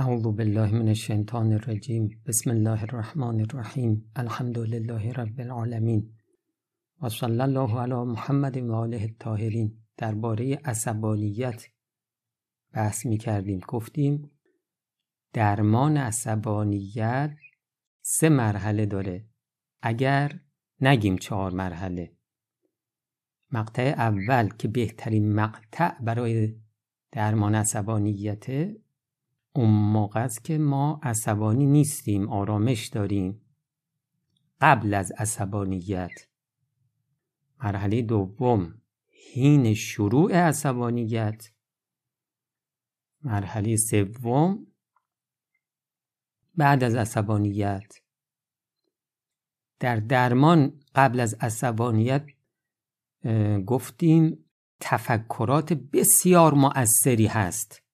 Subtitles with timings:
[0.00, 6.12] اعوذ بالله من الشیطان الرجیم بسم الله الرحمن الرحیم الحمد لله رب العالمین
[7.02, 9.78] و صلی الله علی محمد و آله الطاهرین.
[9.96, 11.64] درباره عصبانیت
[12.72, 13.60] بحث می کردیم.
[13.68, 14.30] گفتیم
[15.32, 17.36] درمان عصبانیت
[18.00, 19.26] سه مرحله داره.
[19.82, 20.40] اگر
[20.80, 22.12] نگیم چهار مرحله.
[23.52, 26.54] مقطع اول که بهترین مقطع برای
[27.12, 28.46] درمان عصبانیت
[29.58, 33.40] اون موقع است که ما عصبانی نیستیم آرامش داریم.
[34.60, 36.26] قبل از عصبانیت.
[37.64, 38.82] مرحله دوم.
[39.34, 41.50] حین شروع عصبانیت.
[43.22, 44.66] مرحله سوم.
[46.54, 47.92] بعد از عصبانیت.
[49.80, 52.26] در درمان قبل از عصبانیت
[53.66, 54.44] گفتیم
[54.80, 57.87] تفکرات بسیار مؤثری هست.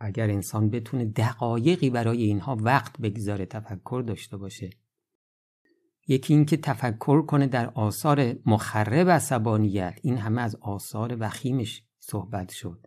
[0.00, 4.70] اگر انسان بتونه دقایقی برای اینها وقت بگذاره تفکر داشته باشه.
[6.08, 9.98] یکی اینکه تفکر کنه در آثار مخرب عصبانیت.
[10.02, 12.86] این همه از آثار وخیمش صحبت شد.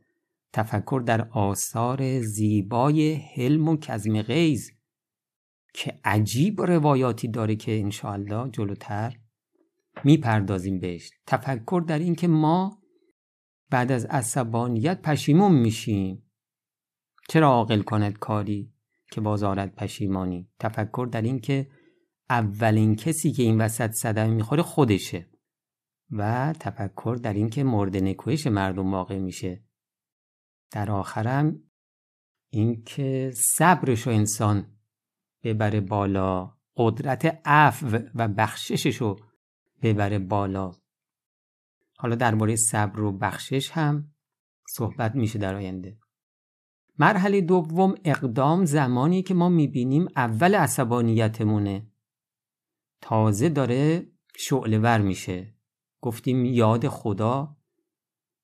[0.53, 4.71] تفکر در آثار زیبای حلم و کزم غیز
[5.73, 9.19] که عجیب روایاتی داره که انشاءالله جلوتر
[10.03, 11.11] می‌پردازیم بهش.
[11.27, 12.81] تفکر در اینکه ما
[13.69, 16.28] بعد از عصبانیت پشیمون میشیم.
[17.29, 18.73] چرا عاقل کند کاری
[19.11, 21.69] که بازارت پشیمانی؟ تفکر در این که
[22.29, 25.29] اولین کسی که این وسط صدمه می‌خوره خودشه
[26.11, 29.63] و تفکر در این که مورد نکوهش مردم واقع میشه.
[30.71, 31.63] در آخرم
[32.49, 34.77] اینکه صبرش و انسان
[35.43, 39.19] ببره بالا قدرت عفو و بخششش رو
[39.81, 40.71] ببره بالا.
[41.97, 44.13] حالا درباره صبر و بخشش هم
[44.67, 45.97] صحبت میشه در آینده.
[46.99, 51.87] مرحله دوم اقدام زمانی که ما می‌بینیم اول عصبانیتمونه.
[53.01, 55.55] تازه داره شعله ور میشه.
[56.01, 57.57] گفتیم یاد خدا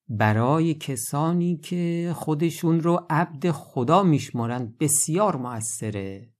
[0.08, 6.32] برای کسانی که خودشون رو عبد خدا میشمارند بسیار موثره.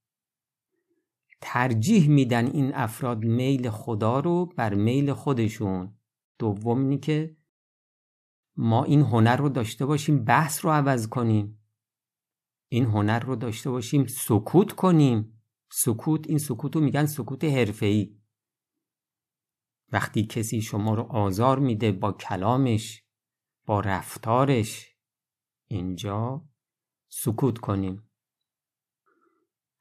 [1.41, 5.95] ترجیح میدن این افراد میل خدا رو بر میل خودشون.
[6.39, 7.37] دوم اینی که
[8.57, 11.56] ما این هنر رو داشته باشیم بحث رو عوض کنیم.
[12.69, 15.43] این هنر رو داشته باشیم سکوت کنیم.
[15.71, 18.17] سکوت این سکوت رو میگن سکوت حرفه‌ای.
[19.93, 23.03] وقتی کسی شما رو آزار میده با کلامش
[23.67, 24.97] با رفتارش
[25.69, 26.49] اینجا
[27.09, 28.03] سکوت کنیم.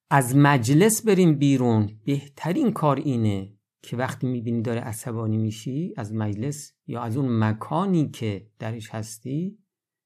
[0.09, 1.99] از مجلس بریم بیرون.
[2.05, 8.09] بهترین کار اینه که وقتی می‌بینی داره عصبانی میشی از مجلس یا از اون مکانی
[8.09, 9.59] که درش هستی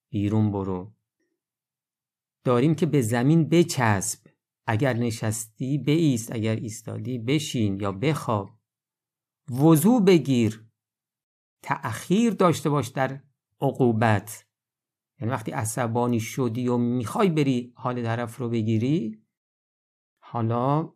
[0.09, 0.93] بیرون برو.
[2.43, 4.19] داریم که به زمین بچسب.
[4.67, 8.49] اگر نشستی بیست اگر ایستادی بشین یا بخواب.
[9.49, 10.65] وضوع بگیر.
[11.63, 13.21] تأخیر داشته باش در
[13.61, 14.45] عقوبت.
[15.19, 19.23] یعنی وقتی عصبانی شدی و می‌خوای بری حال طرف رو بگیری
[20.19, 20.93] حالا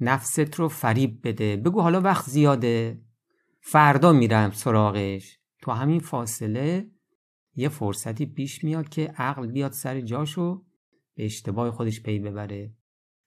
[0.00, 1.56] نفست رو فریب بده.
[1.56, 3.04] بگو حالا وقت زیاده.
[3.60, 5.38] فردا میرم سراغش.
[5.58, 6.90] تو همین فاصله
[7.54, 10.64] یه فرصتی پیش میاد که عقل بیاد سر جاشو
[11.14, 12.74] به اشتباه خودش پی ببره.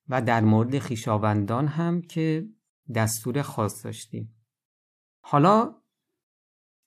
[0.10, 2.50] و در مورد خیشاوندان هم که
[2.96, 4.36] دستور خاص داشتیم.
[5.22, 5.76] حالا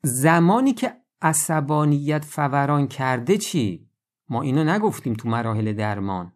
[0.02, 3.90] زمانی که عصبانیت فوران کرده چی؟
[4.28, 6.32] ما اینو نگفتیم تو مراحل درمان.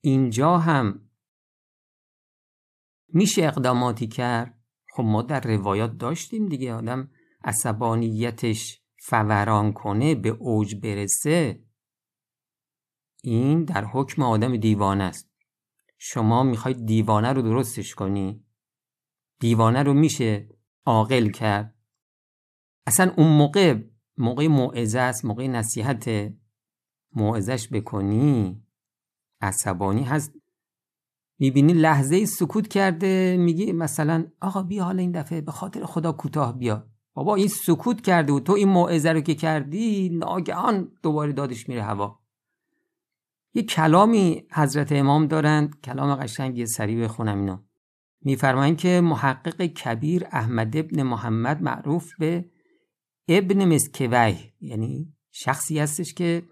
[0.00, 1.08] اینجا هم
[3.08, 4.58] میشه اقداماتی کرد؟
[4.90, 7.10] خب ما در روایات داشتیم دیگه آدم
[7.44, 11.64] عصبانیتش فوران کنه به اوج برسه
[13.22, 15.30] این در حکم آدم دیوانه است.
[15.98, 18.44] شما می‌خواید دیوانه رو درستش کنی؟
[19.40, 20.48] دیوانه رو میشه
[20.84, 21.74] عاقل کرد.
[22.86, 23.82] اصلا اون موقع
[24.16, 26.32] موقع موعظه است موقع نصیحت
[27.12, 28.62] موعظش بکنی.
[29.40, 30.32] عصبانی هست.
[31.38, 36.58] می‌بینی لحظه سکوت کرده میگی مثلا آقا بیا حالا این دفعه به خاطر خدا کوتاه
[36.58, 36.90] بیا.
[37.14, 41.82] بابا این سکوت کرده و تو این موعظه رو که کردی ناگهان دوباره دادش میره
[41.82, 42.18] هوا.
[43.54, 45.80] یه کلامی حضرت امام دارند.
[45.80, 47.58] کلام قشنگی سریع بخونم اینو.
[48.20, 52.44] میفرمایند که محقق کبیر احمد ابن محمد معروف به
[53.28, 56.42] ابن مسکوی یعنی شخصی هستش که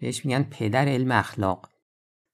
[0.00, 1.68] بهش میگن پدر علم اخلاق.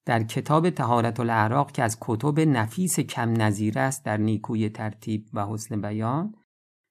[0.04, 5.46] در کتاب تهارت الاعراق که از کتب نفیس کم نظیر است در نیکوی ترتیب و
[5.46, 6.34] حسن بیان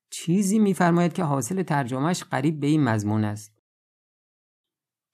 [0.10, 3.60] چیزی میفرماید که حاصل ترجمهش قریب به این مضمون است.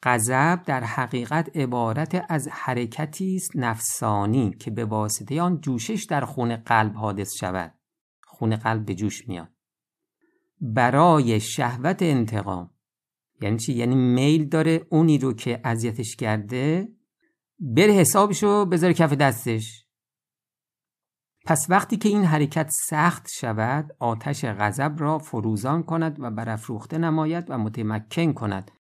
[0.03, 6.55] غضب در حقیقت عبارت از حرکتی است نفسانی که به واسطه آن جوشش در خون
[6.55, 7.73] قلب حادث شود.
[8.23, 9.49] خون قلب به جوش میاد.
[10.61, 12.69] برای شهوت انتقام.
[13.41, 16.87] یعنی چی؟ یعنی میل داره اونی رو که اذیتش کرده
[17.59, 19.84] بره حسابشو بذاره کف دستش.
[21.45, 27.45] پس وقتی که این حرکت سخت شود آتش غضب را فروزان کند و برافروخته نماید
[27.49, 28.71] و متمکن کند.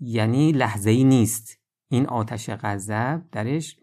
[0.00, 1.58] یعنی لحظه ای نیست.
[1.88, 3.76] این آتش غضب درش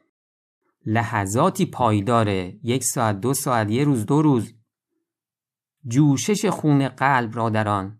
[0.85, 4.53] لحظاتی پایداره یک ساعت دو ساعت یه روز دو روز.
[5.87, 7.99] جوشش خون قلب را در آن.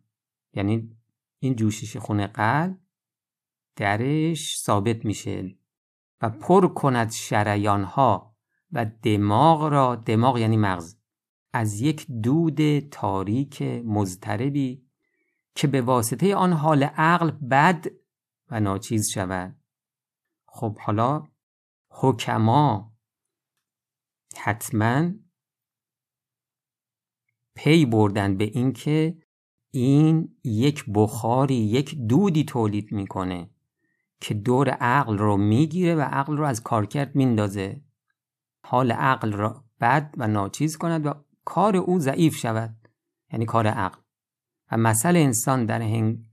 [0.54, 0.98] یعنی
[1.40, 2.78] این جوشش خون قلب
[3.76, 5.58] درش ثابت میشه
[6.22, 8.31] و پر کند شریان ها
[8.74, 10.96] و دماغ را دماغ یعنی مغز
[11.54, 14.86] از یک دود تاریک مضطربی
[15.56, 17.86] که به واسطه آن حال عقل بد
[18.50, 19.56] و ناچیز شود.
[20.46, 21.28] خب حالا
[21.90, 22.94] حکما
[24.38, 25.12] حتما
[27.56, 29.18] پی بردن به اینکه
[29.72, 33.50] این یک بخاری یک دودی تولید می‌کنه
[34.20, 37.82] که دور عقل رو می‌گیره و عقل رو از کارکرد میندازه.
[38.72, 41.14] حال عقل را بد و ناچیز کند و
[41.46, 42.76] کار او ضعیف شود
[43.32, 44.00] یعنی کار عقل.
[44.72, 45.80] و مثل انسان در,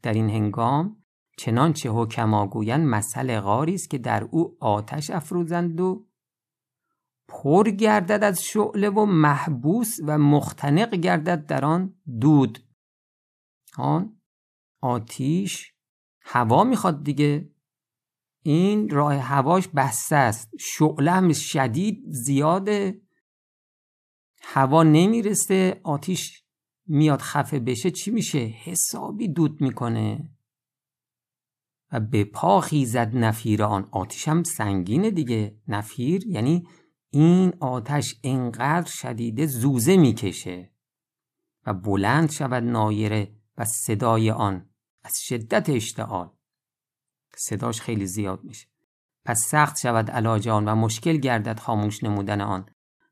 [0.02, 1.04] در این هنگام
[1.38, 6.06] چنانچه حکما گویند مثل غاری است که در او آتش افروزند و
[7.28, 12.58] پر گردد از شعله و محبوس و مختنق گردد در آن دود.
[13.78, 14.20] آن
[14.80, 15.72] آتیش
[16.20, 17.50] هوا می‌خواد دیگه.
[18.48, 20.50] این راه هواش بسته است.
[20.60, 23.00] شعله شدید زیاده.
[24.42, 26.44] هوا نمی‌رسه آتیش
[26.86, 30.30] میاد خفه بشه چی میشه؟ حسابی دود می‌کنه.
[31.92, 33.88] و به پا خیزد نفیر آن.
[33.90, 35.58] آتیش هم سنگینه دیگه.
[35.68, 36.68] نفیر یعنی
[37.10, 40.72] این آتش انقدر شدیده زوزه می‌کشه
[41.66, 44.70] و بلند شود نایره و صدای آن
[45.04, 46.37] از شدت اشتعال.
[47.38, 48.66] صداش خیلی زیاد میشه.
[49.24, 52.66] پس سخت شود علاج آن و مشکل گردد خاموش نمودن آن.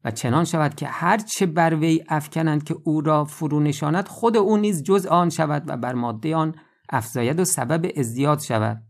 [0.04, 4.36] و چنان شود که هر چه بر وی افکنند که او را فرو نشاند خود
[4.36, 6.54] او نیز جز آن شود و بر ماده آن
[6.88, 8.82] افزاید و سبب ازدیاد شود.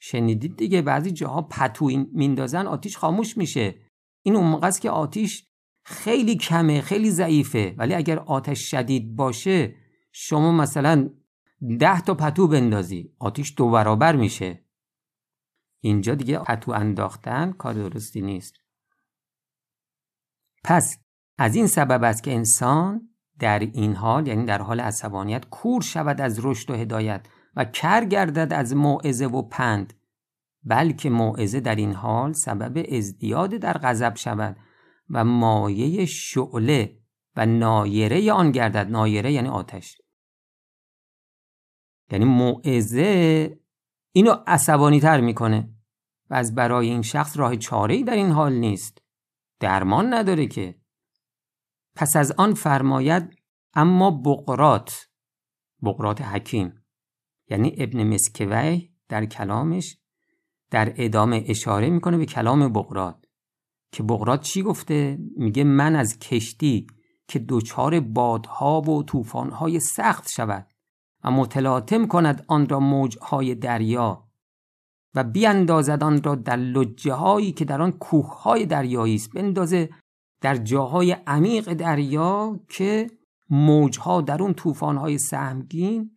[0.00, 3.74] شنیدید دیگه بعضی جاها پتو میندازن آتیش خاموش میشه.
[4.22, 5.46] این اون موقع که آتیش
[5.84, 7.74] خیلی کمه خیلی ضعیفه.
[7.78, 9.74] ولی اگر آتش شدید باشه
[10.12, 11.10] شما مثلا
[11.78, 14.64] ده تا پتو بندازی آتیش دو برابر میشه.
[15.80, 18.54] اینجا دیگه پتو انداختن کار درستی نیست.
[20.64, 20.98] پس
[21.38, 26.20] از این سبب است که انسان در این حال یعنی در حال عصبانیت کور شود
[26.20, 29.92] از رشد و هدایت و کر گردد از موعظه و پند.
[30.64, 34.56] بلکه موعظه در این حال سبب ازدیاد در غضب شود
[35.10, 36.96] و مایه شعله
[37.36, 38.90] و نایره آن گردد.
[38.90, 40.00] نایره یعنی آتش.
[42.10, 43.59] یعنی موعظه
[44.12, 45.74] اینو عصبانی تر می‌کنه
[46.30, 48.98] و از برای این شخص راه چاره در این حال نیست.
[49.60, 50.80] درمان نداره که.
[51.96, 53.36] پس از آن فرماید
[53.74, 55.08] اما بقرات
[55.82, 56.84] بقرات حکیم
[57.48, 59.96] یعنی ابن مسکوی در کلامش
[60.70, 63.24] در ادامه اشاره می‌کنه به کلام بقرات.
[63.92, 66.86] که بقرات چی گفته؟ میگه من از کشتی
[67.28, 70.69] که دچار بادها و طوفانهای سخت شود
[71.24, 74.30] و متلاطم کند آن را موجهای دریا
[75.14, 79.32] و بیاندازد آن را در لجه هایی که در آن کوه های دریایی است.
[79.32, 79.90] بندازه
[80.40, 83.10] در جاهای عمیق دریا که
[83.50, 86.10] موجها در اون طوفان های سهمگین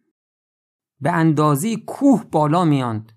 [1.02, 3.12] به اندازه کوه بالا میاند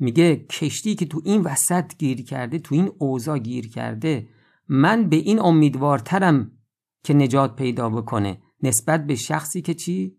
[0.00, 4.28] میگه کشتی که تو این وسط گیر کرده تو این اوضاع گیر کرده
[4.68, 6.50] من به این امیدوارترم
[7.04, 10.16] که نجات پیدا بکنه نسبت به شخصی که چی؟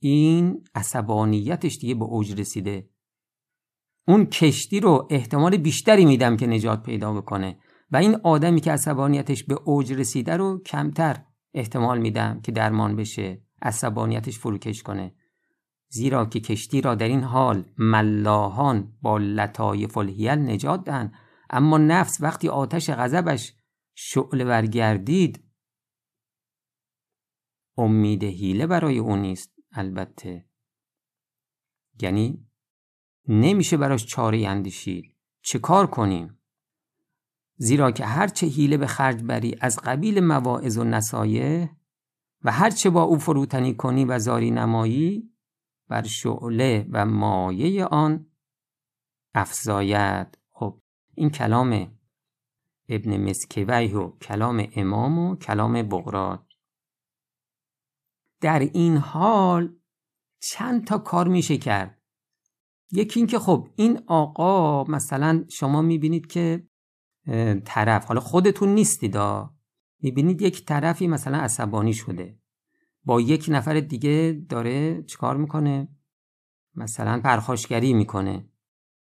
[0.00, 2.90] این عصبانیتش دیگه به اوج رسیده.
[4.08, 7.58] اون کشتی رو احتمال بیشتری میدم که نجات پیدا بکنه
[7.90, 11.24] و این آدمی که عصبانیتش به اوج رسیده رو کمتر
[11.54, 15.14] احتمال میدم که درمان بشه عصبانیتش فروکش کنه.
[15.88, 21.12] زیرا که کشتی را در این حال ملاحان با لطایف الهیل نجات دهند
[21.50, 23.54] اما نفس وقتی آتش غضبش
[23.94, 25.44] شعله ورگردید
[27.78, 29.57] امید هیله برای او نیست.
[29.72, 30.48] البته.
[32.00, 32.46] یعنی
[33.28, 35.16] نمیشه براش چاره اندیشید.
[35.42, 36.38] چه کار کنیم؟
[37.56, 41.68] زیرا که هرچه حیله به خرج بری از قبیل مواعظ و نصایح
[42.42, 45.32] و هرچه با او فروتنی کنی و زاری نمایی
[45.88, 48.26] بر شعله و مایه آن
[49.34, 50.38] افزاید.
[50.50, 50.80] خب
[51.14, 51.98] این کلام
[52.88, 56.47] ابن مسکوی و کلام امام و کلام بغراد
[58.40, 59.76] در این حال
[60.40, 62.02] چند تا کار میشه کرد.
[62.92, 66.68] یکی اینکه خب این آقا مثلا شما می‌بینید که
[67.64, 69.16] طرف حالا خودتون نیستید
[70.02, 72.38] می‌بینید یک طرفی مثلا عصبانی شده.
[73.04, 75.88] با یک نفر دیگه داره چیکار می‌کنه؟
[76.74, 78.48] مثلا پرخاشگری می‌کنه.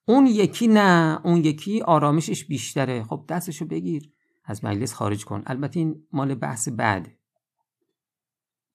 [0.08, 3.04] اون یکی نه اون یکی آرامشش بیشتره.
[3.04, 4.12] خب دستشو بگیر
[4.46, 5.44] از مجلس خارج کن.
[5.46, 7.15] البته این مال بحث بعد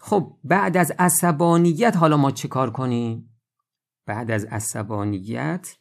[0.02, 3.40] خب بعد از عصبانیت حالا ما چه کار کنیم؟
[4.06, 5.76] بعد از عصبانیت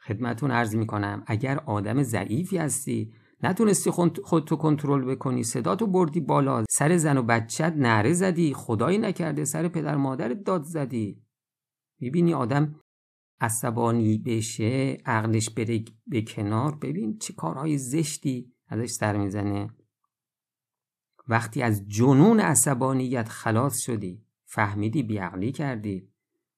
[0.00, 3.90] خدمتون عرض می‌کنم اگر آدم ضعیفی هستی نتونستی
[4.24, 9.68] خودتو کنترل بکنی صداتو بردی بالا سر زن و بچت نره زدی خدایی نکرده سر
[9.68, 11.22] پدر مادرت داد زدی.
[12.00, 12.80] می‌بینی آدم
[13.40, 19.70] عصبانی بشه عقلش بره به کنار ببین چه کارهای زشتی ازش سر می‌زنه.
[21.28, 26.08] وقتی از جنون عصبانیت خلاص شدی فهمیدی بیعقلی کردی.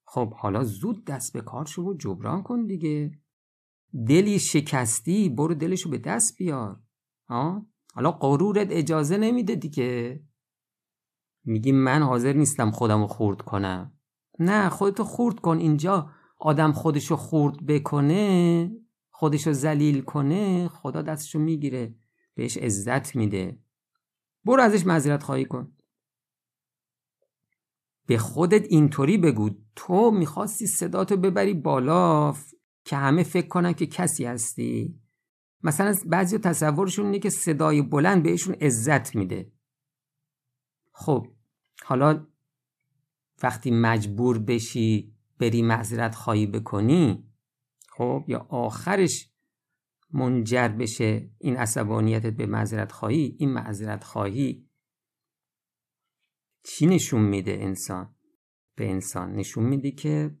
[0.05, 3.11] خب حالا زود دست به کار شو و جبران کن دیگه.
[4.07, 6.79] دلی شکستی برو دلشو به دست بیار.
[7.27, 10.23] ها حالا غرورت اجازه نمیده دیگه.
[11.43, 13.93] میگی من حاضر نیستم خودمو خورد کنم.
[14.39, 15.57] نه خودتو خورد کن.
[15.57, 16.09] اینجا
[16.39, 18.71] آدم خودشو خورد بکنه
[19.09, 21.95] خودشو زلیل کنه خدا دستشو می‌گیره
[22.35, 23.59] بهش عزت میده.
[24.45, 25.73] برو ازش معذرت خواهی کن.
[28.05, 29.49] به خودت اینطوری بگو.
[29.75, 32.33] تو می‌خواستی صداتو ببری بالا
[32.85, 34.99] که همه فکر کنن که کسی هستی.
[35.63, 39.51] مثلا بعضی تصورشون اینه که صدای بلند بهشون عزت میده.
[40.91, 41.27] خب
[41.83, 42.27] حالا
[43.43, 47.23] وقتی مجبور بشی بری معذرت خواهی بکنی
[47.89, 49.29] خب یا آخرش
[50.13, 54.69] منجر بشه این عصبانیتت به معذرت خواهی این معذرت خواهی
[56.63, 58.15] چی نشون میده انسان؟
[58.75, 60.37] به انسان نشون میده که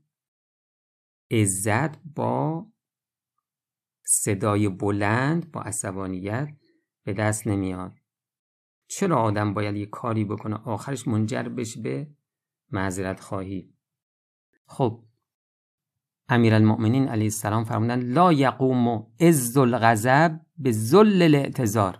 [1.31, 2.65] عزت با
[4.05, 6.49] صدای بلند با عصبانیت
[7.03, 7.99] به دست نمیاد.
[8.87, 12.11] چرا آدم باید یه کاری بکنه؟ آخرش منجر بشه به
[12.71, 13.73] معذرت خواهی.
[14.65, 15.08] خب
[16.29, 21.99] امیرالمؤمنین علیه السلام فرمودن لا یقوم عز الغضب به ذل الاعتذار.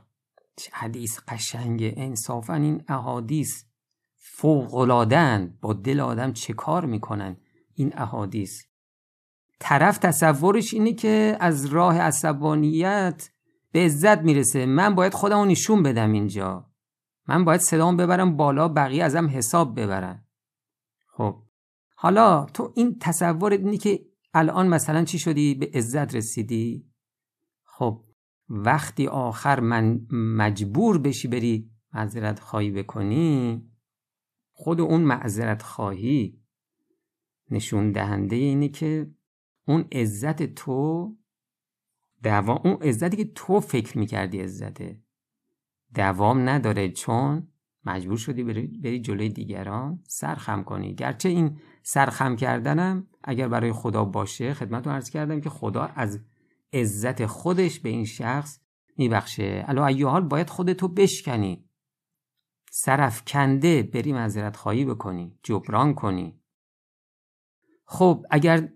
[0.56, 3.64] چه حدیث قشنگ انصافا این احادیث
[4.16, 4.74] فوق
[5.62, 7.38] با دل آدم چه کار می‌کنن
[7.74, 8.64] این احادیث؟
[9.60, 13.30] طرف تصورش اینه که از راه عصبانیت
[13.72, 14.66] به عزت می‌رسه.
[14.66, 16.66] من باید خودمو نشون بدم اینجا.
[17.28, 20.26] من باید صدام ببرم بالا بقیه ازم حساب ببرن.
[21.08, 21.36] خب
[21.96, 26.90] حالا تو این تصور اینی که الان مثلا چی شدی؟ به عزت رسیدی؟
[27.64, 28.06] خب
[28.50, 33.64] وقتی آخر من مجبور بشی بری معذرت خواهی بکنی
[34.52, 36.42] خود اون معذرت خواهی
[37.52, 39.12] نشون دهنده اینه که
[39.68, 41.18] اون عزت تو
[42.24, 45.02] دوام اون عزتی که تو فکر می‌کردی عزته
[45.96, 46.90] دوام نداره.
[46.90, 47.48] چون
[47.86, 50.94] مجبور شدی بری, جلوی دیگران سرخم کنی.
[50.94, 56.20] گرچه این سرخم کردنم اگر برای خدا باشه خدمت رو عرض کردم که خدا از
[56.74, 58.60] عزت خودش به این شخص
[58.98, 59.66] میبخشه.
[59.68, 61.66] الا حال باید خودتو بشکنی.
[62.72, 66.42] سرف کنده بری معذرت خواهی بکنی جبران کنی.
[67.86, 68.70] خب اگر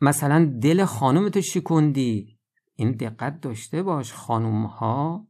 [0.00, 2.38] مثلا دل خانومتو شکندی
[2.76, 5.28] این دقت داشته باش خانوم ها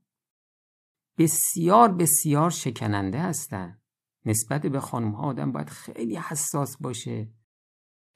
[1.19, 3.79] بسیار بسیار شکننده هستن.
[4.27, 7.31] نسبت به خانم ها آدم باید خیلی حساس باشه.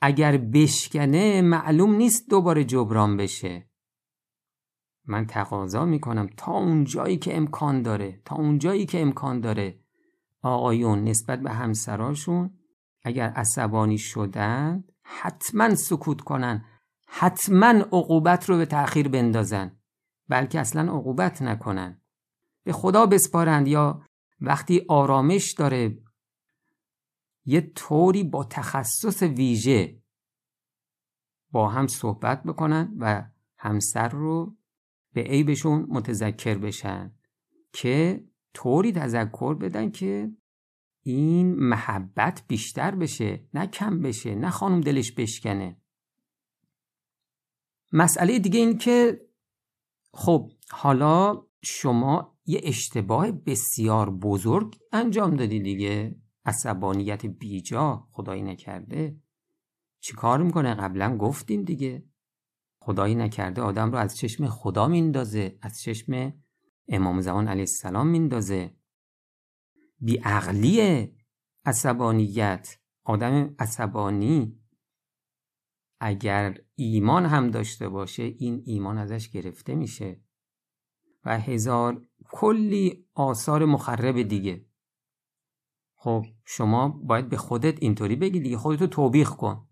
[0.01, 3.71] اگر بشکنه معلوم نیست دوباره جبران بشه.
[5.05, 9.81] من تقاضا می‌کنم تا اون جایی که امکان داره تا اون جایی که امکان داره.
[10.43, 12.59] آقایون نسبت به همسراشون
[13.03, 16.65] اگر عصبانی شدن حتما سکوت کنن.
[17.09, 19.79] حتما عقوبت رو به تأخیر بندازن.
[20.29, 22.01] بلکه اصلا عقوبت نکنن.
[22.67, 24.03] به خدا بسپارند یا
[24.41, 25.99] وقتی آرامش داره.
[27.45, 30.03] یه طوری با تخصص ویژه
[31.51, 34.57] با هم صحبت بکنن و همسر رو
[35.13, 37.15] به عیبشون متذکر بشن
[37.73, 40.33] که طوری تذکر بدن که
[41.03, 45.81] این محبت بیشتر بشه نه کم بشه نه خانم دلش بشکنه.
[47.93, 49.27] مسئله دیگه این که
[50.13, 56.21] خب حالا شما یه اشتباه بسیار بزرگ انجام دادی دیگه.
[56.45, 59.21] عصبانیت بیجا خدایی نکرده.
[60.01, 62.05] چی کار می‌کنه؟ قبلا گفتیم دیگه.
[62.83, 66.33] خدایی نکرده آدم رو از چشم خدا میندازه از چشم
[66.89, 68.77] امام زمان علیه السلام میندازه.
[70.01, 71.09] بیعقلی
[71.65, 72.79] عصبانیت.
[73.05, 74.61] آدم عصبانی.
[76.01, 80.21] اگر ایمان هم داشته باشه این ایمان ازش گرفته میشه.
[81.25, 84.67] و هزار کلی آثار مخرب دیگه.
[85.95, 89.69] خب شما باید به خودت اینطوری بگی دیگه خودتو توبیخ کن.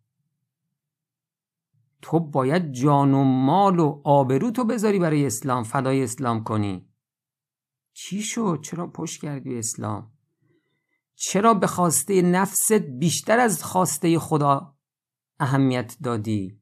[2.03, 6.89] تو باید جان و مال و آبرو تو بذاری برای اسلام فدای اسلام کنی.
[7.93, 10.13] چی شد؟ چرا پشت کردی اسلام؟
[11.15, 14.75] چرا به خواسته نفست بیشتر از خواسته خدا
[15.41, 16.61] اهمیت دادی؟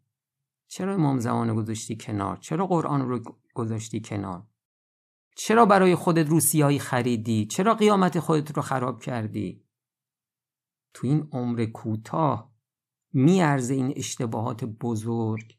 [0.69, 3.23] چرا امام زمان گذاشتی کنار؟ چرا قرآن رو
[3.55, 4.47] گذاشتی کنار؟
[5.35, 9.65] چرا برای خودت روسیایی خریدی؟ چرا قیامت خودت رو خراب کردی؟
[10.95, 12.53] تو این عمر کوتاه
[13.12, 15.59] میارزه این اشتباهات بزرگ.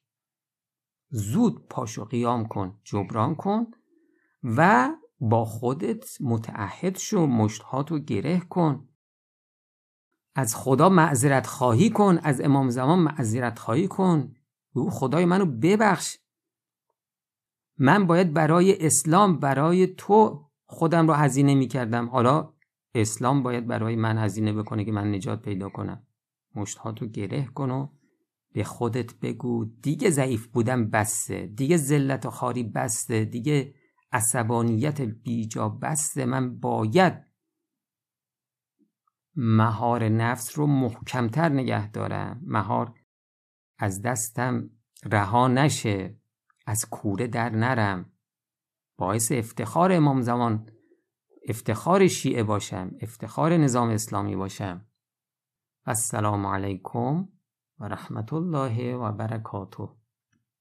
[1.10, 3.68] زود پاشو قیام کن جبران کن
[4.44, 4.89] و
[5.20, 8.89] با خودت متعهد شو مشتهاتو گره کن.
[10.36, 14.36] از خدا معذرت خواهی کن از امام زمان معذرت خواهی کن.
[14.74, 16.18] او خدای منو ببخش.
[17.77, 22.53] من باید برای اسلام برای تو خودم رو هزینه می کردم حالا
[22.96, 26.08] اسلام باید برای من هزینه بکنه که من نجات پیدا کنم.
[26.56, 27.88] مشتهاتو گره کن و
[28.53, 29.65] به خودت بگو.
[29.65, 31.48] دیگه ضعیف بودم بسته.
[31.48, 33.25] دیگه ذلت و خاری بسته.
[33.25, 33.74] دیگه
[34.12, 36.25] عصبانیت بیجا بسته.
[36.25, 37.13] من باید
[39.36, 42.42] مهار نفس رو محکمتر نگه دارم.
[42.46, 42.94] مهار
[43.77, 44.70] از دستم
[45.06, 46.23] رها نشه.
[46.65, 48.12] از کوره در نرم.
[48.98, 50.70] باعث افتخار امام زمان.
[51.50, 52.91] افتخار شیعه باشم.
[53.01, 54.86] افتخار نظام اسلامی باشم.
[55.86, 57.27] السلام علیکم
[57.79, 60.02] و رحمت الله و برکاته.